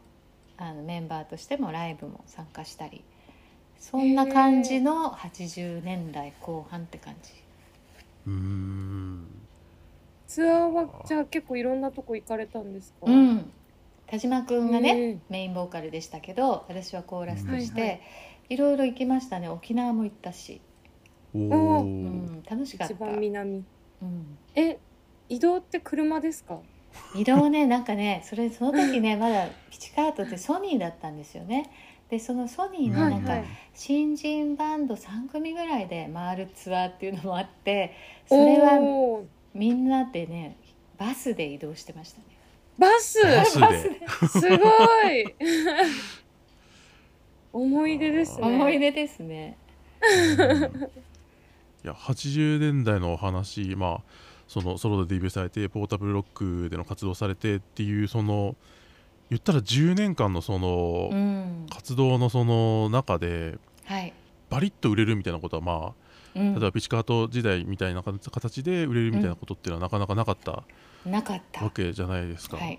[0.58, 3.04] あのメンバーとしてもライブも参加したり。
[3.80, 7.32] そんな感じの80年代後半って感じ。
[8.27, 9.40] うん
[10.32, 13.12] ツアーはじゃあ結構いろんなとこ行かれたんですか？
[13.12, 13.52] うん。
[14.08, 18.02] 田島くんがねメインボーカルでしたけど私はコーラスとして、はいはい。
[18.50, 19.50] いろいろ行きましたね。
[19.50, 20.62] 沖縄も行ったし、
[21.36, 23.63] おうーん、楽しかった、一番南。
[24.02, 24.78] うん、え
[25.28, 26.60] 移動って車ですか？
[27.15, 31.70] 移動ねなんかねそれその時ねまだピチカートってソニーだったんですよね。
[32.10, 33.41] でそのソニーのなんか、
[33.74, 37.94] 新人バンド3組ぐらいで回るツアーっていうのもあって
[38.28, 38.78] それは
[39.54, 40.56] みんなでね
[40.98, 42.26] バスで移動してましたね。
[42.78, 43.22] バス？
[43.24, 43.68] バスで。
[44.28, 44.62] すごい。
[47.54, 48.48] 思い出ですね。
[48.48, 49.58] 思い出ですね。
[51.84, 54.02] いや80年代のお話まあ
[54.48, 58.56] そのソロでデビューされてポータブルロックでの活動されてっていうその
[59.30, 61.66] 言ったら10年間のそのうん。
[61.70, 64.14] 活動のその中ではい、
[64.50, 65.94] バリッと売れるみたいなことはまうんあ
[66.34, 70.63] 例えばピチカート時代みたいな形で売れるみたいなことっていうのはなかなかなかった
[71.06, 71.63] なかった。
[71.63, 72.78] わけじゃないですか、はい。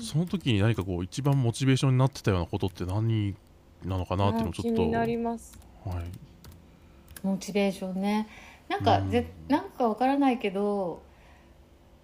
[0.00, 3.34] その時に何かこう一番モチベーションになってたようなことって何
[3.84, 5.58] なのかなっていうのをちょっと気になります。
[5.84, 6.04] はい。
[7.22, 8.28] モチベーションね。
[8.68, 9.10] なんか、うん。
[9.10, 11.02] ぜなんかわからないけど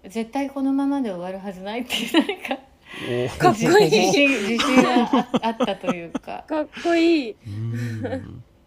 [0.07, 2.57] 絶対このままで終わるはずないっていう何か
[3.07, 6.43] おかっこいい 自信がああったというか。
[6.47, 7.35] かっこいい。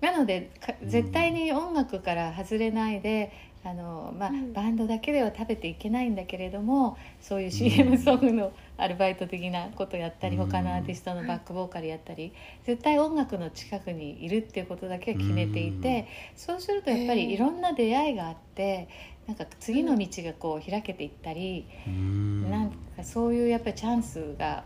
[0.08, 3.32] うんなのでか絶対に音楽から外れないで
[3.64, 4.52] あの、まあうん。
[4.52, 10.46] バンドだけでは食べていけないんだけれどもそういう CM ソングのアルバイト的なことやったりうん。
[10.46, 18.88] 他のアーティストのバックボーカルやったり絶対音楽の近くにいるっていうことだけは決めていてそうするとやっぱりいろんな出会いがあって
[19.26, 22.50] なんか次の道がこう開けていったりうん。
[22.50, 24.64] なんかそういうやっぱりチャンスが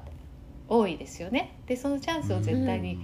[0.68, 1.58] 多いですよね。
[1.66, 2.98] でそのチャンスを絶対に、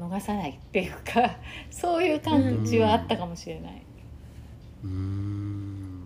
[0.00, 1.36] 逃さないっていうか
[1.70, 3.82] そういう感じはあったかもしれない。
[4.84, 6.00] うん。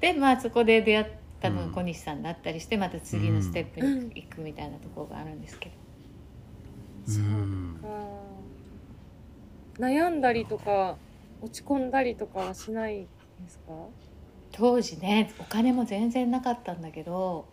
[0.00, 1.06] でまあそこで出会っ
[1.40, 5.74] たのうんが小西さんだったりしてまた次のステップに行くみたいなところがあるんですけど、
[7.08, 7.88] うんか。
[9.78, 10.96] 悩んだりとか
[11.40, 13.06] 落ち込んだりとかはしないで
[13.48, 13.72] すか？
[14.50, 17.46] 当時ねお金も全然なかったんだけど、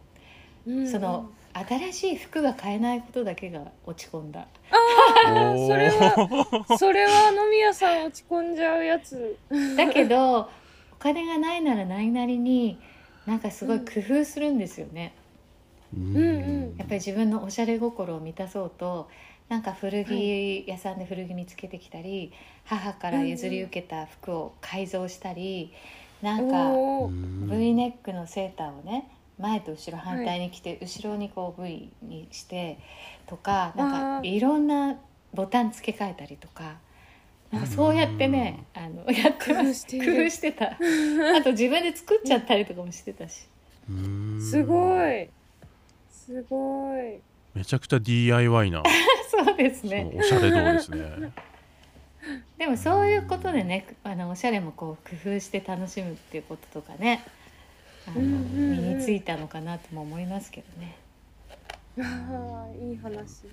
[0.66, 0.88] うん。
[0.90, 4.48] その新しい服が買えないことだけが落ち込んだ。
[4.72, 9.38] あーそれはそれは飲み屋さん落ち込んじゃうやつ。
[9.78, 10.48] だけどお
[11.00, 12.78] 金がないならないなりに
[13.26, 15.14] なんかすごい工夫するんですよね。
[15.96, 19.08] うんうんやっぱり自分のおしゃれ心を満たそうと
[19.48, 22.34] なんか古着屋さんで古着見つけてきたり、
[22.66, 25.72] 母から譲り受けた服を改造したり、
[26.22, 29.08] なんかおー V ネックのセーターをね
[29.38, 32.80] 前と後ろ反対に着て、後ろにこう V にして
[33.28, 34.98] とかなんかいろんな
[35.34, 36.76] ボタン付け替えたりとか。
[37.52, 40.14] なんかそうやってね、あのやってま工夫すしている。
[40.14, 40.66] 工夫してた。
[41.38, 43.48] あと自分で作っちゃったりとかもしてたし。
[43.90, 44.42] うん。
[44.42, 45.30] すごい。
[46.10, 47.20] すごい。
[47.54, 48.84] めちゃくちゃ DIY な。
[49.30, 51.32] そうですそねのおしゃれ道ですね。
[52.58, 57.24] でもそういうことでねあのおしゃれもこう工夫して楽しむっていうこととかね
[58.08, 60.98] あの、うんうんうん身についたのかなとも思いますけどね。
[62.00, 63.48] ああいい話。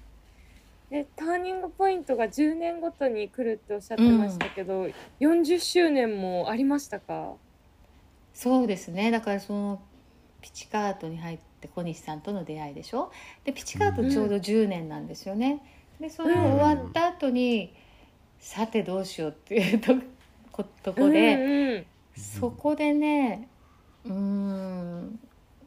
[0.90, 4.88] えターニングポイントが10年ごとに来るっておっしゃってましたけど、
[5.20, 7.32] 40周年もありましたか？
[8.34, 9.82] そうですねだからその
[10.40, 13.10] ピチカートに入って小西さんとの出会いでしょ？
[13.44, 15.62] でピチカートちょうど10年なんですよね。
[16.00, 17.72] でそれ終わった後に、
[18.40, 19.94] さてどうしようっていうと
[20.50, 21.34] ことこで。
[21.34, 23.48] うんうんそこでね
[24.04, 25.18] うーん。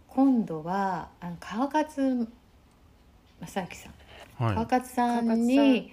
[0.08, 2.28] 今度はあの川勝
[3.42, 3.94] 正明さん、
[4.38, 5.92] 川は勝さんに、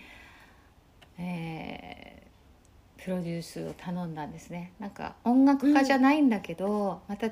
[1.18, 2.22] えー
[3.04, 4.70] プロデュースを頼んだんですね。
[4.78, 7.30] なんか音楽家じゃないんだけど、また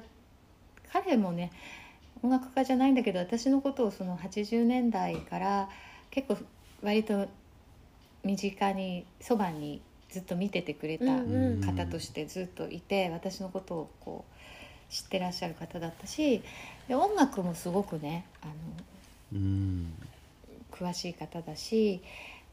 [0.93, 1.53] 彼もね
[2.25, 5.69] 音楽家じゃないんだけど私のことをその80年代から
[6.11, 6.37] 結構
[6.83, 7.29] 割と
[8.25, 11.61] 身近にそばにずっと見ててくれたうん。
[11.61, 14.40] 方としてずっといて私のことをこう
[14.91, 16.43] 知ってらっしゃる方だったし
[16.89, 18.53] で音楽もすごくねあの
[19.33, 19.37] い。
[19.37, 19.95] うん
[20.73, 22.01] 詳しい方だし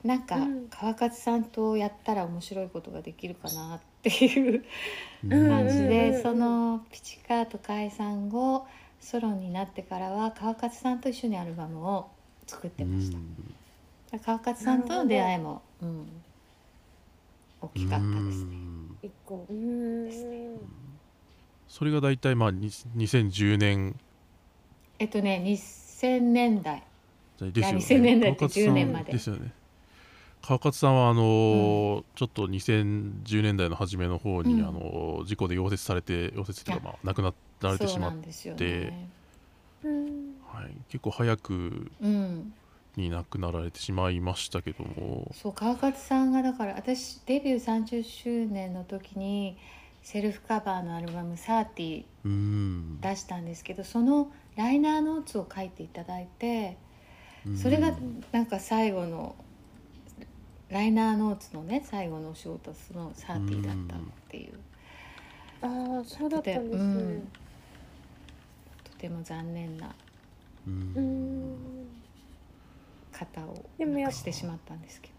[0.04, 4.64] なんかうん川勝さんとやったら面白いことができるかなっていう
[5.24, 8.66] うん感じうんうんうんでそのピチカート解散後
[9.02, 12.08] ソロになってからは川勝さんと一緒にアルバムを
[12.46, 13.18] 作ってました。
[14.20, 16.08] 川勝さんとの出会いも、うん、
[17.62, 18.56] 大きかったですね。
[19.04, 19.46] 一個。
[19.50, 19.56] うー
[20.56, 20.87] ん。
[21.78, 24.00] それが大体まあに2010年
[24.98, 26.84] えっとね2000年代
[27.40, 27.86] ですよね。
[27.86, 29.12] 2000年代って川勝さん10年まで。
[29.12, 29.52] ですよね。
[30.42, 34.68] 川勝さんはあのーちょっと2010年代の初めの方に、うん。
[34.68, 38.66] あのー事故で溶接されて溶接というかまあ亡くなられてしまって。
[38.66, 39.10] ね。
[39.84, 40.06] うん。
[40.52, 42.54] はい、結構早くうん、
[42.96, 49.58] に亡くなられてしまいましたけども、そう川勝さんがだから私デビュー30周年の時に
[50.04, 56.78] セルフカバーのアルバム「30」うん、出したんですけどそのライナーノーツを書いていただいて
[57.46, 57.58] うん。
[57.58, 57.94] それが
[58.32, 59.36] なんか最後の
[60.70, 64.54] ライナーノーツのね最後のお仕事その30だったっていう。
[65.62, 66.84] ああそうだったんですね。
[66.84, 67.28] うん。
[68.84, 69.96] とても残念な。
[73.18, 73.66] 方を
[74.12, 75.14] してしまったんですけど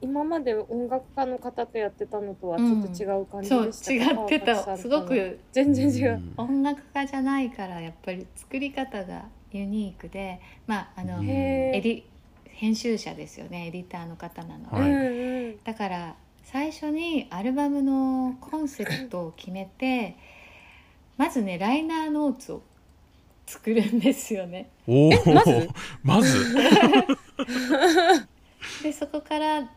[0.00, 4.76] 今まで音楽家の方とやってたのとはちょっと違う感じでそうしたか、違ってた。
[4.76, 6.22] すごく全然違う。
[6.36, 11.22] 音楽家じゃないからやっぱり作り方がユニークでまああの。
[11.24, 12.02] エディ
[12.50, 14.90] 編集者ですよねエディターの方なので、はい。
[14.90, 15.58] うんうん。
[15.64, 20.16] だから最初にアルバムのコンセプトを決めて
[21.16, 22.62] まずねライナーノーツを
[23.46, 24.70] 作るんですよね。
[24.86, 25.70] おおまず
[26.02, 26.54] まず？
[28.82, 29.68] でそこから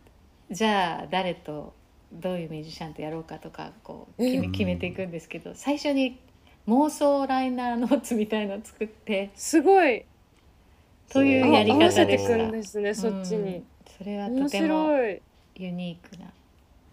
[0.51, 1.73] じゃあ誰と
[2.11, 4.51] どういうミュージシャンとやろうかとかこう決めうん。
[4.51, 6.19] 決めていくんですけど最初に
[6.67, 10.05] 妄想ライナーノーツみたいのを作ってすごい。
[11.09, 13.45] というやりあ合わせてく方でしたるんですねそっちうん。
[13.45, 13.63] に
[13.97, 14.91] それは面とても
[15.55, 16.31] ユニークな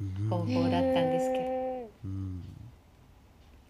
[0.00, 0.28] うん。
[0.28, 1.46] 方法だったんですけど。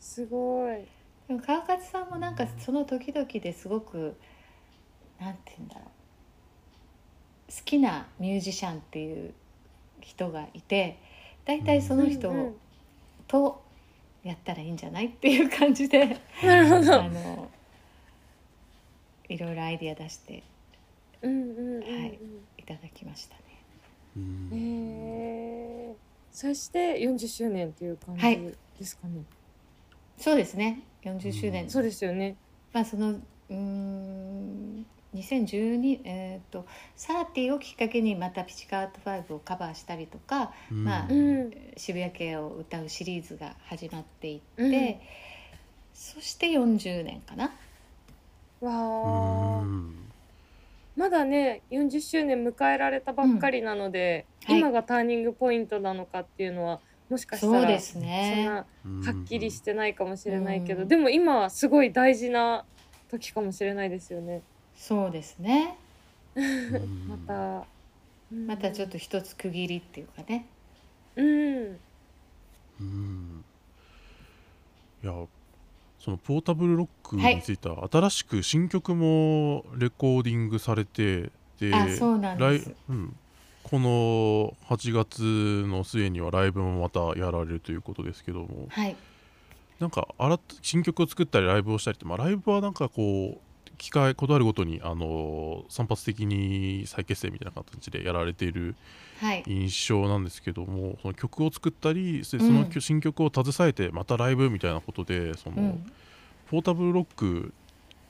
[0.01, 0.85] すごい。
[1.29, 4.17] でも川勝さんもなんかその時々ですごく
[5.21, 5.85] なんて言うんだろう。
[7.53, 9.33] 好きなミュージシャンっていう
[10.01, 10.99] 人がいて
[11.45, 12.53] 大体その人
[13.29, 13.63] と
[14.23, 17.01] やったらいいんじゃないっていう感じで なるほど。
[17.03, 17.49] あの
[19.29, 20.43] いろいろアイディア出して
[21.23, 21.83] うんうんうんうん。
[21.83, 22.19] はい
[22.59, 23.43] いただきましたね。
[24.17, 24.51] うん。
[24.53, 25.95] へえ
[26.33, 28.39] そして40周年っていう感はい。
[28.39, 29.23] じですかね、
[30.19, 30.83] そうですね。
[31.03, 32.37] 40周年、そうですよね。
[32.73, 34.85] まあそのうーん
[35.17, 40.85] 2012えっ、と30をきっかけにまたピチカート5をカバーしたりとかうん。
[40.85, 41.51] まあうん。
[41.77, 44.97] 渋谷系を歌うシリーズが始まっていって、うん。
[45.95, 47.53] そして40年かな。
[48.61, 49.63] わ
[50.97, 54.55] まだね40周年迎えられたばっかりなので、うん。
[54.55, 54.61] はい。
[54.61, 58.65] 今がターニングポイントなのかっていうのはもしかしたらそうですそんねなは
[59.13, 60.89] っきりしてないかもしれないけど、うん。
[60.89, 62.65] でも今はすごい大事な
[63.11, 64.43] 時かもしれないですよね。
[64.77, 65.77] そうですね。
[66.35, 67.09] うん。
[67.09, 67.67] また、
[68.33, 68.47] うん。
[68.47, 70.47] またちょっと一つ区切りっていうかね。
[71.17, 71.79] うん。
[72.81, 73.45] うん。
[75.03, 75.13] いや
[75.99, 82.71] そのポータブルロックについては新しく新曲もレコーディングされてであそうなんです。
[82.71, 83.17] 来うん、
[83.63, 85.23] この8月
[85.67, 88.67] の末にはライブもまたやられるということですけども。
[88.69, 88.97] はい。
[89.81, 90.09] なんか
[90.63, 93.46] 新曲を作ったりライブをしたりって、まあ、ライブはなんかこう
[93.79, 98.75] 機会断るごとにあの散発的に再結成みたいな形でやられている
[99.21, 99.43] はい。
[99.47, 102.47] 印象なんですけどもその曲を作ったりそうん。
[102.47, 105.93] その新曲を携えてまたライブみたいなことでその、うん。
[106.51, 107.53] ポータブルロック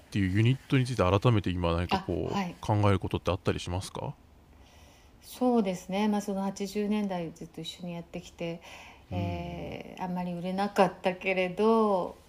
[0.08, 2.54] っていうユニットについて改めて今何かこう、あはい。
[2.60, 4.14] 考えることってあったりしますか？
[5.22, 8.60] そうですね、まあ、その80年代ずっと一緒にやってきて、
[9.10, 12.25] えーあんまり売れなかったけれどうん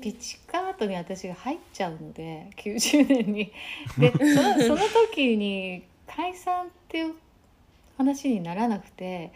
[0.00, 3.52] ピチカートに私が入っちゃうので90年に。
[3.98, 4.78] でそのその
[5.10, 7.14] 時に解散っていう
[7.96, 9.32] 話にならなくて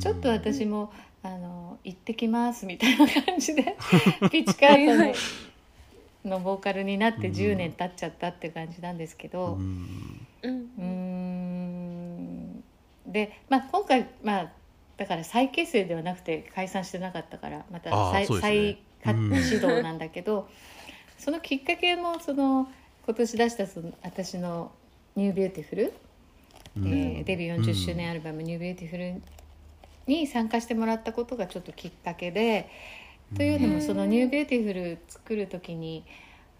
[0.00, 3.76] ちょっと私もあの行ってきますみたいな感じで
[4.30, 5.14] ピチカートの
[6.36, 9.58] のボーカルになって10年経っちゃったっていう感じなんですけど。
[10.42, 10.70] うん。
[13.06, 14.52] で、まあ、今回、まあ、
[14.96, 18.40] だから再結成ではなくて解散してなかったからまた再,、ね。
[18.40, 19.42] 再うん。
[19.42, 20.48] 始動なんだけど、
[21.18, 22.68] そのきっかけもその
[23.04, 24.72] 今年出したその私の
[25.16, 25.92] 「New Beautiful」
[26.76, 26.86] うん。
[26.88, 29.20] えーデビュー40周年アルバム「New Beautiful」
[30.06, 32.68] に参加してもらったことがちょっときっかけで。
[33.36, 36.04] というのもその「ニュービューティフル」作る時に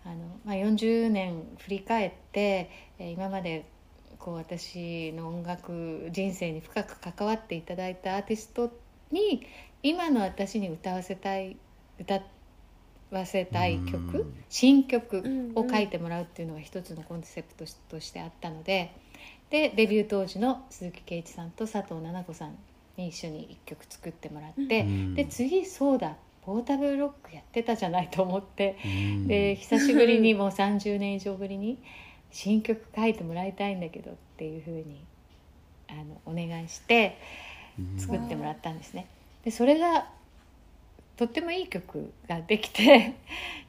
[0.04, 3.64] あの、まあ、40年振り返って、えー今まで
[4.20, 8.70] こう私の音楽人生に深く関わっていただいたアーティスト
[9.10, 9.46] に
[9.82, 11.56] 今の私に歌わせたい
[12.00, 12.22] 歌
[13.10, 14.34] わせたい曲、うん。
[14.48, 18.92] 新曲うんを書いてもらうっていうのが一つのコンセプトとしてあったので
[19.50, 22.56] でデビュー当時の鈴木圭一さんと佐藤奈々子さん
[22.96, 25.14] に一緒に一曲作ってもらって、うん。
[25.14, 29.26] で次そうだポータブルロックやってたじゃないと思って、うん。
[29.26, 31.78] で久しぶりにもう30年以上ぶりに
[32.30, 35.04] 新曲書いてもらいたいんだけどっていうふうに
[35.88, 37.18] あのお願いして
[37.98, 39.06] 作ってもらったんですね。
[39.44, 40.08] でそれが
[41.20, 43.14] とってもいい曲ができて、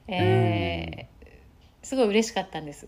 [0.08, 1.12] えー
[1.84, 2.88] すごい嬉しかったんです。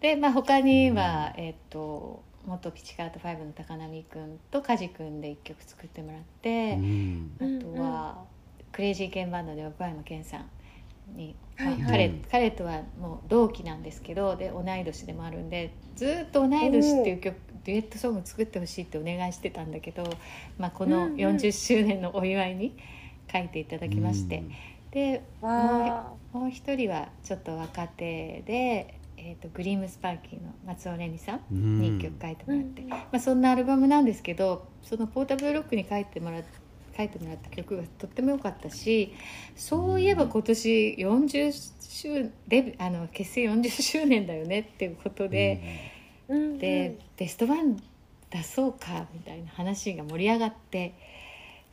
[0.00, 7.32] で、まあ、他には、えっと元ピチカート5の高波くんと梶くんで一曲作ってもらって、うん。
[7.40, 8.24] あとは、
[8.72, 10.50] クレイジーケンバンドで横山健さん
[11.16, 11.92] に、まあはいはい。
[11.92, 20.18] 彼うん彼とはもう同期なんですけどで同い年でもあるんでずっと同い年っていう曲デュエットソング作ってほしいってお願いしてたんだけど、
[20.58, 21.16] まあ、このうんうん。
[21.16, 22.76] 40周年のお祝いに
[23.32, 24.44] 書いていただきまして、
[24.90, 36.42] でわもう一人はちょっと若手で、えー、とグリームスパーキーの松尾玲美さんうんに一曲書いてあ、もらって、まあ、そんなアルバムなんですけどそのポータブルロックに書いてもらっ
[36.96, 39.14] 書いてもらった曲がとっても良かったし
[39.56, 45.90] そういえば今年40周デビあの結成40周年だよねっていうことで、
[46.28, 46.58] うん。
[46.58, 47.82] でベストワン
[48.30, 50.94] 出そうかみたいな話が盛り上がって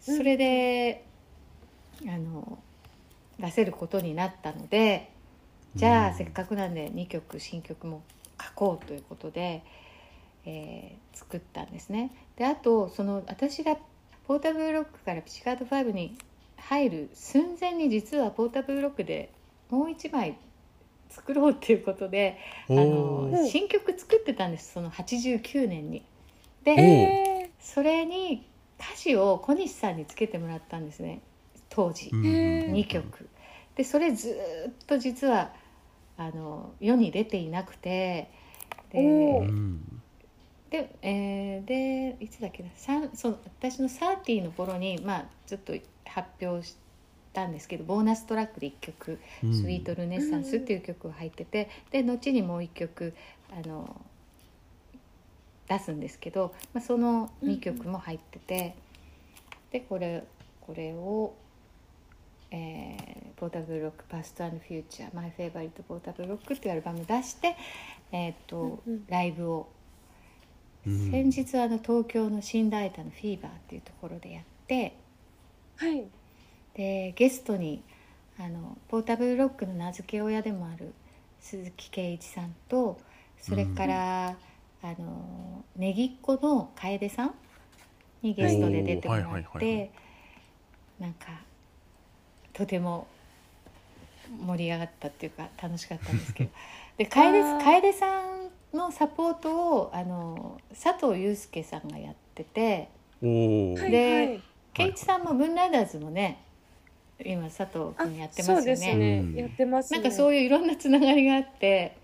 [0.01, 1.05] それで、
[2.07, 2.59] あの
[3.39, 5.11] 出せることになったので
[5.75, 8.01] じゃあせっかくなんで2曲新曲も
[8.41, 9.63] 書こうということで、
[10.45, 12.11] えー作ったんですね。
[12.37, 13.77] であとその私が
[14.25, 16.17] ポータブルロックからピチカート5に
[16.57, 19.31] 入る寸前に実はポータブルロックで
[19.69, 20.37] もう一枚
[21.09, 22.37] 作ろうっていうことで
[22.69, 26.03] あの新曲作ってたんですその89年に。
[26.63, 28.45] で、えそれに
[28.79, 31.21] 歌詞を小西さんにつけてもらったんですね
[31.69, 33.29] 当時うんへー2曲。
[33.75, 35.53] でそれずーっと実は
[36.17, 38.29] あの世に出ていなくて
[38.91, 38.99] で
[40.69, 42.69] で,、えーでいつだっけな
[43.13, 45.73] その私の30の頃に、まあ、ちょっと
[46.05, 46.75] 発表し
[47.31, 53.13] たんですけどボーナストラックで1曲「うんスイートルネッサンス」っていう曲が入っててで後にもう1曲
[53.51, 54.01] あの
[55.69, 58.75] 出すんですけど、まあ、その2曲も入ってて
[59.71, 60.25] でこれ
[60.61, 61.33] これを。
[62.51, 67.55] えー、ポータブルロック Past & Future My Favorite Portable Rock っていうアルバム出して、
[68.11, 69.05] えーとうんうん。
[69.07, 69.69] ライブを。
[70.87, 71.11] うん。
[71.11, 74.95] 先日あの東京の新代田の Fever っていうところでやって
[75.77, 76.05] はい。
[76.73, 77.83] でゲストに
[78.39, 80.93] あのポータブルロックの名付け親でもある
[81.41, 82.99] 鈴木慶一さんと
[83.37, 84.35] それから、
[84.81, 87.33] あの Negicco の Kaede さん
[88.21, 89.91] にゲストで出てもらっおーはいはいはい。
[90.99, 91.27] なんか
[92.59, 93.07] とても
[94.45, 96.49] 盛り上がったっていうか楽しかったんですけど。
[96.97, 102.89] で楓楓さんのサポートをあの佐藤祐介さんがやってて。
[103.23, 103.79] おー。
[103.79, 104.41] はいではい。
[104.73, 106.43] 圭一さんもムーンライダーズもね
[107.25, 108.65] 今佐藤あ君やってますよね。
[108.65, 109.35] ですね、うん。
[109.35, 109.99] やってますね。
[109.99, 111.95] なんかそういういろんなつながりがあって。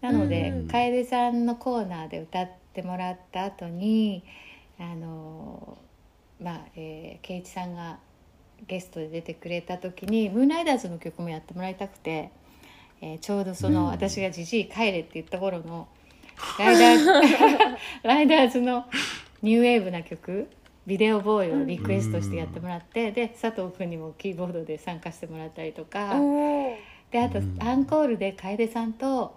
[0.00, 0.68] なので、うん。
[0.68, 4.24] 楓さんのコーナーで歌ってもらった後に
[4.78, 5.76] あの
[6.40, 7.98] まあ、えー、圭一さんが
[8.66, 12.30] ゲストで出てくれた時にムーンライダーズの曲もやってもらいたくて、
[13.00, 13.86] えーちょうどその、うん。
[13.88, 15.88] 私が「じじい帰れ」って言った頃の
[16.58, 17.06] ライダーズ
[18.02, 18.86] ライダーズの
[19.42, 20.48] ニューウェーブな曲
[20.86, 26.14] ビデオボーイをリクエストしてやってもらって、で佐藤君にもキーボードで参加してもらったりとか。
[27.10, 27.56] であと、うん。
[27.60, 29.34] アンコールで楓さんと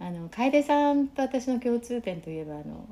[0.00, 2.86] あの楓さんと私の共通点といえばあの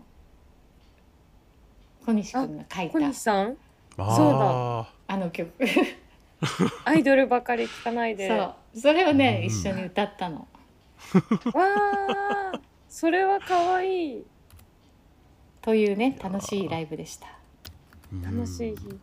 [2.06, 2.92] 小西君が書いた。
[2.92, 3.46] 小西さん？
[3.46, 3.54] あ
[4.16, 4.86] そうー。
[5.09, 5.53] あの曲。
[6.84, 8.28] アイドルばかり聞かないで。
[8.28, 8.80] そう。
[8.80, 9.46] それをね、うん。
[9.46, 10.46] 一緒に歌ったの。
[11.55, 11.64] わ
[12.55, 14.26] あそれは可愛い。
[15.62, 17.26] というね楽しいライブでした。
[18.12, 18.22] うん。
[18.22, 18.98] 楽しい日。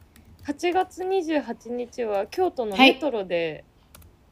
[0.45, 2.93] 8月28日は京都のはい。
[2.93, 3.64] メトロで、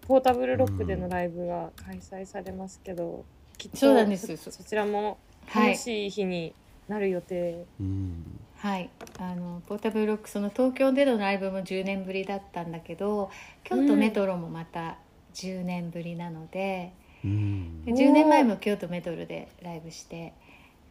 [0.08, 3.26] ポータブルロックでのライブが開催されますけど、
[3.58, 6.54] きっとそそそちらもはい、楽しい日に
[6.88, 8.90] なる予定、うんはい、
[9.20, 13.30] あのポータブルロックその東京でのライブも10年ぶりだったんだけど
[13.64, 14.98] 京都メトロもまた
[15.36, 16.92] 10年ぶりなので、
[17.24, 17.86] うん。
[17.86, 20.34] で10年前も京都メトロでライブして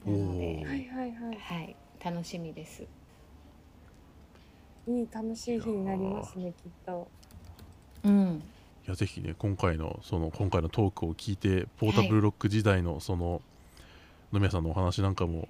[0.07, 1.37] なのおでー、はいはいはい。
[1.37, 2.85] はい、楽しみです。
[4.87, 7.09] いい楽しい日になりますねきっと。
[8.05, 8.43] うん、
[8.87, 13.43] いやぜひね今回のその今回のトークを聞いてポータブルロック時代のその
[14.33, 15.49] 野宮さんのお話なんかも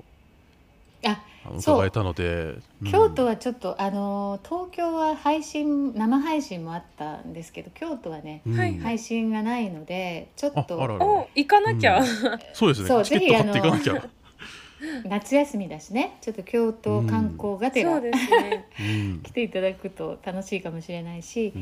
[1.05, 1.77] ああのそう。
[1.77, 2.91] 伺えたので、うん。
[2.91, 8.59] 京都はちょっとあの東京は配信生配信もあったんですけど京都はねうん。
[8.59, 11.05] はい配信がないのでちょっああとらら。
[11.05, 12.07] お行かなきゃ、うん。
[12.53, 12.99] そうですそう。
[12.99, 14.05] ねチケット買っていかなきゃ、
[15.05, 16.17] 夏休みだしね。
[16.21, 18.69] ちょっと京都観光がてらそうですね。
[18.81, 19.21] うん。
[19.23, 21.53] 来ていただくと楽しいかもしれないし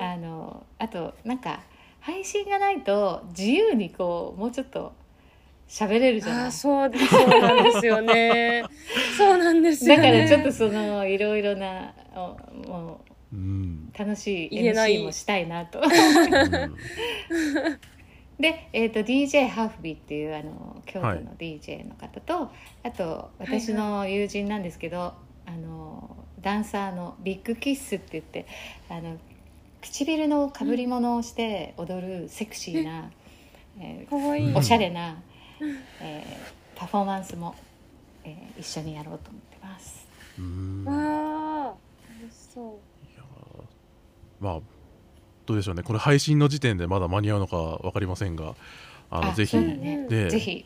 [0.00, 1.60] あのあとなんか
[2.00, 4.92] 配信がないと自由にこうもうちょっと
[5.72, 6.52] 喋れるじゃない。
[6.52, 8.62] そうですそうなんですよね。
[9.16, 12.36] そうなんですよだねからちょっとそのいろいろなお
[12.68, 13.00] も
[13.32, 15.80] うんう楽しい MC もしたいなと。
[15.80, 15.88] うん。
[18.38, 21.24] で、えー、と DJ ハーフビーっていうあの京都はい。
[21.24, 22.50] の DJ の方と、
[22.82, 25.14] あと私の友人なんですけど、
[25.46, 28.46] あのダンサーのビッグキッスって言って
[28.90, 29.16] あの
[29.80, 33.10] 唇のかぶり物をして踊るセクシーな、
[33.80, 35.22] えかわいい、うんーおしゃれな、
[36.00, 37.54] えーパフォーマンスも、
[38.24, 40.06] えー一緒にやろうと思ってます。
[40.38, 40.84] うん。
[40.84, 41.66] わあ
[42.20, 42.64] 楽しそう。
[43.12, 43.64] いやー
[44.40, 44.60] まあ
[45.46, 45.82] どうでしょうね。
[45.82, 48.54] これ配信の時点でまだ間に合うのか分かりませんが
[49.10, 50.06] あのぜひね。
[50.08, 50.64] でぜひ。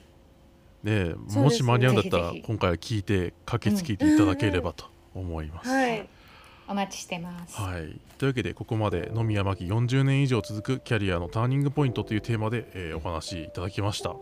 [0.84, 1.42] ねすね。
[1.42, 5.68] もし間に合うんだったら今回は聞いて駆けつけていただければと思います。
[5.68, 6.08] はい。
[6.68, 7.60] お待ちしてます。
[7.60, 14.16] はい、というわけでここまで野宮真紀40年以上続くキャリアのターニングポイントというテーマで、えーお話しいただきました。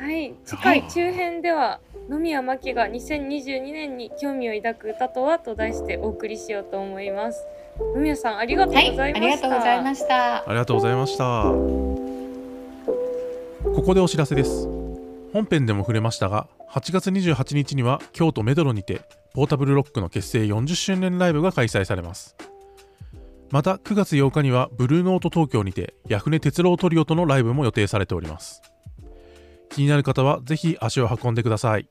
[0.00, 0.34] はい。
[0.44, 7.44] 次回中編では野宮真希が2022年に興味を抱く歌とはと題してお送りしようと思います。
[7.94, 10.36] 野宮さんありがとうございました、はい、ありがとうございました。
[10.36, 11.44] ありがとうございました。
[13.74, 14.66] ここでお知らせです。
[15.32, 19.02] 本編でも触れましたが8月28日には京都メドロにて
[19.34, 22.34] ポータブルロックの結成40周年ライブが開催されます。
[23.50, 28.62] また9月8日にはブルーノート東京にてヤフネ哲郎トリオとのライブも予定されております。
[29.68, 31.86] 気になる方は是非足を運んでください。